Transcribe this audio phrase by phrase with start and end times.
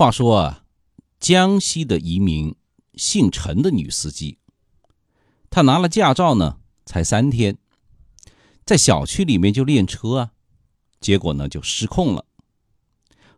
[0.00, 0.64] 话说啊，
[1.18, 2.56] 江西的一名
[2.94, 4.38] 姓陈的女司机，
[5.50, 7.58] 她拿了驾照呢，才三天，
[8.64, 10.32] 在小区里面就练车啊，
[11.02, 12.24] 结果呢就失控了，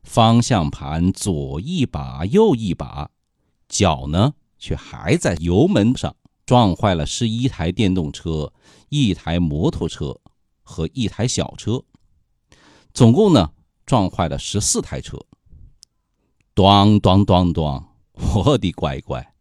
[0.05, 3.11] 方向盘左一把右一把，
[3.69, 6.15] 脚呢却还在油门上，
[6.47, 8.53] 撞坏了十一台电动车、
[8.89, 10.21] 一台摩托车
[10.63, 11.83] 和一台小车，
[12.95, 13.51] 总共呢
[13.85, 15.19] 撞坏了十四台车。
[16.63, 17.87] 咣咣咣咣！
[18.37, 19.35] 我的乖乖，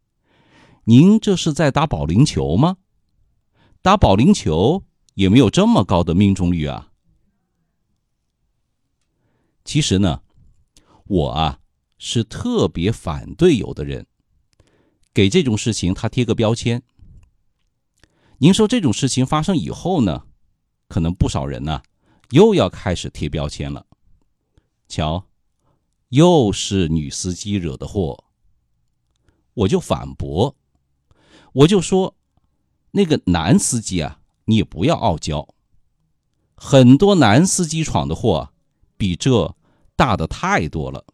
[0.86, 2.78] 您这是在打保龄球吗？
[3.84, 4.84] 打保龄球
[5.14, 6.90] 也没有这么高的命中率啊！
[9.64, 10.23] 其实呢，
[11.05, 11.59] 我啊
[12.00, 14.08] 是特别反对有的人
[15.14, 16.81] 给这种事情他贴个标签。
[18.40, 20.26] 您说这种事情发生以后呢，
[20.88, 21.84] 可能不少人呢
[22.31, 23.86] 又要开始贴标签了。
[24.88, 25.28] 瞧。
[26.12, 28.26] 又是女司机惹的祸，
[29.54, 30.58] 我就反驳，
[31.53, 32.18] 我就说，
[32.92, 35.48] 那个男司机啊，你也不要傲娇。
[36.53, 38.52] 很多男司机闯的祸，
[38.98, 39.56] 比这
[39.95, 41.06] 大的太多了。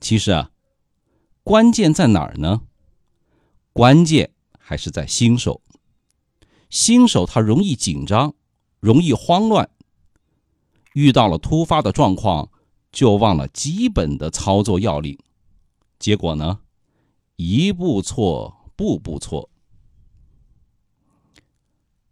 [0.00, 0.52] 其实啊，
[1.42, 2.62] 关键在哪儿呢？
[3.72, 5.62] 关键还是在新手。
[6.68, 8.34] 新手他容易紧张，
[8.78, 9.68] 容易慌乱，
[10.92, 12.49] 遇到了突发的状况。
[12.92, 15.18] 就忘了基本的操作要领，
[15.98, 16.60] 结果呢，
[17.36, 19.48] 一步错，步步错。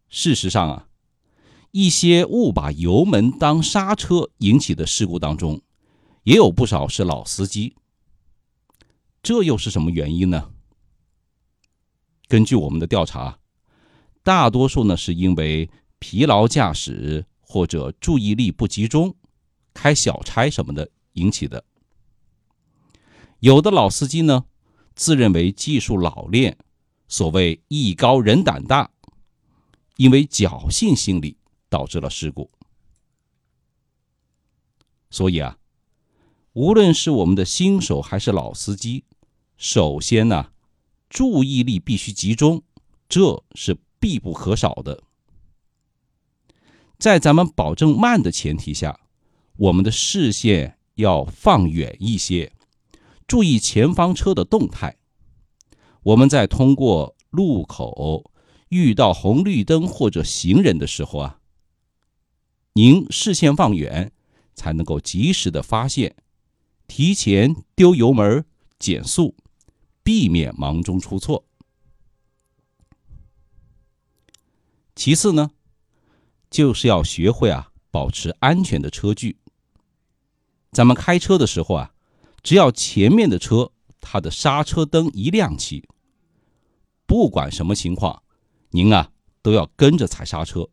[0.09, 0.89] 事实上啊，
[1.73, 5.61] 一些误把油门当刹车引起的事故当中，
[6.23, 7.75] 也有不少是老司机。
[9.23, 10.51] 这又是什么原因呢？
[12.29, 13.39] 根据我们的调查，
[14.23, 19.15] 大多数呢是因为疲劳驾驶或者注意力不集中。
[19.81, 21.63] 开小差什么的引起的，
[23.39, 24.45] 有的老司机呢，
[24.97, 26.59] 自认为技术老练，
[27.07, 28.91] 所谓艺高人胆大，
[29.95, 31.37] 因为侥幸心理
[31.69, 32.51] 导致了事故。
[35.11, 35.57] 所以啊，
[36.55, 39.05] 无论是我们的新手还是老司机，
[39.57, 40.51] 首先呢，
[41.09, 42.65] 注意力必须集中，
[43.09, 45.05] 这是必不可少的。
[46.99, 48.99] 在咱们保证慢的前提下。
[49.59, 52.53] 我们的视线要放远一些，
[53.27, 54.97] 注意前方车的动态。
[56.05, 58.31] 我们在通过路口
[58.69, 61.41] 遇到红绿灯或者行人的时候啊，
[62.75, 64.13] 您视线放远，
[64.55, 66.15] 才能够及时的发现，
[66.87, 68.45] 提前丢油门
[68.79, 69.35] 减速，
[70.05, 71.45] 避免忙中出错。
[74.95, 75.51] 其次呢，
[76.49, 79.37] 就是要学会啊，保持安全的车距。
[80.71, 81.93] 咱们开车的时候啊，
[82.43, 85.89] 只要前面的车它的刹车灯一亮起，
[87.07, 88.23] 不管什么情况，
[88.71, 89.11] 您啊
[89.43, 90.69] 都要跟着踩刹车。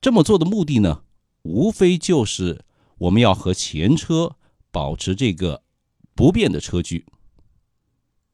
[0.00, 1.02] 这么做的目的呢，
[1.42, 2.64] 无非就是
[2.96, 4.36] 我们要和前车
[4.70, 5.62] 保持这个
[6.14, 7.04] 不变的车距。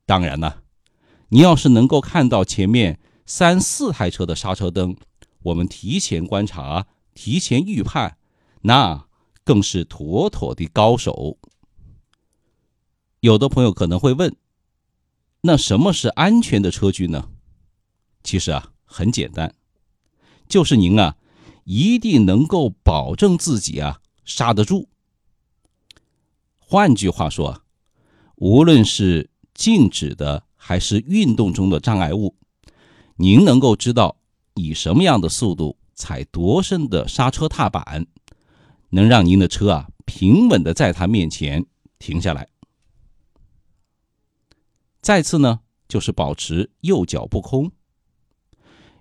[0.07, 0.63] 当然呢，
[1.31, 4.97] 你要是能够看到前面三四台车的刹车灯，
[5.43, 8.17] 我们提前观察、提前预判，
[8.63, 9.07] 那。
[9.45, 11.39] 更是妥妥的高手。
[13.21, 14.35] 有的朋友可能会问
[15.43, 17.29] ：“那什么是安全的车距呢？”
[18.25, 19.55] 其实啊，很简单，
[20.49, 21.17] 就是您啊，
[21.65, 24.89] 一定能够保证自己啊刹得住。
[26.59, 27.63] 换句话说，
[28.37, 32.35] 无论是静止的还是运动中的障碍物，
[33.17, 34.17] 您能够知道
[34.55, 38.07] 以什么样的速度踩多深的刹车踏板。
[38.95, 41.67] 能让您的车啊平稳的在它面前
[41.99, 42.49] 停下来。
[45.03, 47.73] 再次呢，就是保持右脚不空，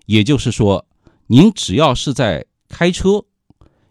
[0.06, 0.86] 也就是说，
[1.28, 3.24] 您只要是在开车，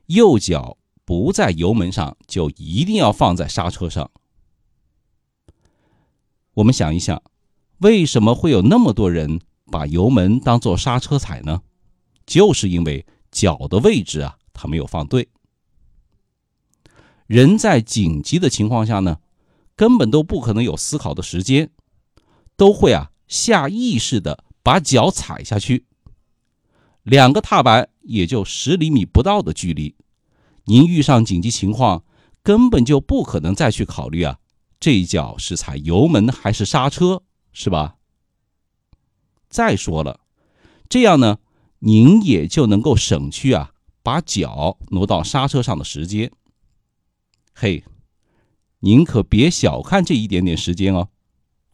[0.08, 4.12] 右脚不在油门上，就一定要放在刹车上。
[6.56, 7.24] 我们想一想，
[7.80, 9.39] 为什么会有那么多人
[9.72, 11.63] 把油门当做刹车踩呢？
[12.25, 15.30] 就是因为脚的位置啊，他没有放对。
[17.28, 19.20] 人在紧急的情况下呢，
[19.75, 21.72] 根本都不可能有思考的时间，
[22.56, 25.86] 都会啊下意识的把脚踩下去。
[27.04, 29.96] 两个踏板也就十厘米不到的距离，
[30.66, 32.04] 您遇上紧急情况，
[32.42, 34.40] 根本就不可能再去考虑啊
[34.80, 37.96] 这一脚是踩油门还是刹车，是吧？
[39.50, 40.20] 再说了，
[40.90, 41.40] 这样呢，
[41.80, 43.72] 您也就能够省去啊
[44.02, 46.31] 把脚挪到刹车上的时间。
[47.55, 47.83] 嘿，
[48.79, 51.09] 您可别小看这一点点时间哦。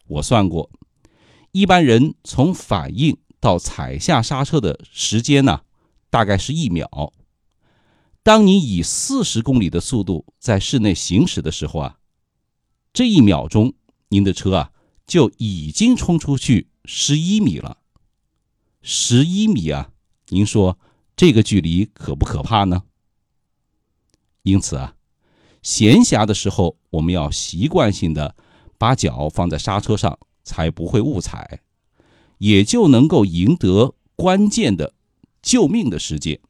[0.06, 0.70] 我算过，
[1.52, 5.62] 一般人从反应到踩下刹车的时间呢，
[6.10, 7.12] 大概是一秒。
[8.22, 11.98] 当你以四十公里的速度在室内行驶的时候啊，
[12.92, 13.72] 这一秒钟，
[14.10, 14.72] 您的车啊
[15.06, 17.78] 就已经冲出去十一米了。
[18.82, 19.90] 十一米啊，
[20.28, 20.78] 您说
[21.16, 22.84] 这个距离可不可怕呢？
[24.42, 24.94] 因此啊。
[25.62, 28.34] 闲暇的时候，我们要习惯性的
[28.78, 31.60] 把脚放在刹车上，才不会误踩，
[32.38, 34.94] 也就能够赢得关键的
[35.42, 36.40] 救命的时间。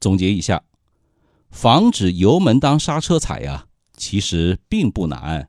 [0.00, 0.64] 总结一下，
[1.50, 3.66] 防止油门当刹车踩呀，
[3.96, 5.48] 其实并不难。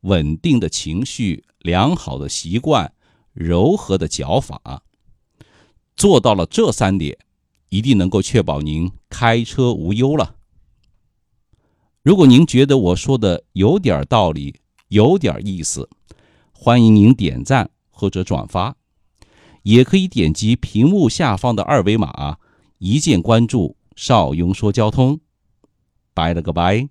[0.00, 2.92] 稳定的情绪、良好的习惯、
[3.32, 4.82] 柔和的脚法，
[5.96, 7.18] 做到了这三点。
[7.74, 10.36] 一定能够确保您开车无忧了。
[12.04, 14.60] 如果您觉得我说的有点道理，
[14.90, 15.90] 有点意思，
[16.52, 18.76] 欢迎您点赞或者转发，
[19.64, 22.38] 也可以点击屏幕下方的二维码，
[22.78, 25.18] 一键关注邵雍说交通。
[26.14, 26.88] 拜了个拜。